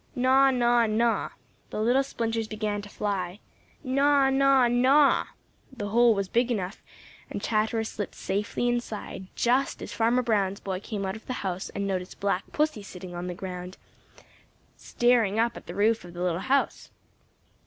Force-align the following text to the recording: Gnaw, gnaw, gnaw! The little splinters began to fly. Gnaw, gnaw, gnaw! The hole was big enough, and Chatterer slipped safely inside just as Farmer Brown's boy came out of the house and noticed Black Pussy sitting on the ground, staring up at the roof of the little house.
Gnaw, 0.15 0.49
gnaw, 0.49 0.87
gnaw! 0.87 1.29
The 1.69 1.79
little 1.79 2.01
splinters 2.01 2.47
began 2.47 2.81
to 2.81 2.89
fly. 2.89 3.39
Gnaw, 3.83 4.31
gnaw, 4.31 4.67
gnaw! 4.67 5.25
The 5.71 5.89
hole 5.89 6.15
was 6.15 6.27
big 6.27 6.49
enough, 6.51 6.81
and 7.29 7.39
Chatterer 7.39 7.83
slipped 7.83 8.15
safely 8.15 8.67
inside 8.67 9.27
just 9.35 9.79
as 9.79 9.93
Farmer 9.93 10.23
Brown's 10.23 10.59
boy 10.59 10.79
came 10.79 11.05
out 11.05 11.15
of 11.15 11.27
the 11.27 11.45
house 11.45 11.69
and 11.69 11.85
noticed 11.85 12.19
Black 12.19 12.51
Pussy 12.51 12.81
sitting 12.81 13.13
on 13.13 13.27
the 13.27 13.35
ground, 13.35 13.77
staring 14.75 15.37
up 15.37 15.55
at 15.55 15.67
the 15.67 15.75
roof 15.75 16.03
of 16.03 16.15
the 16.15 16.23
little 16.23 16.39
house. 16.39 16.89